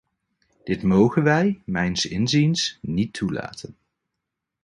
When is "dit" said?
0.63-0.81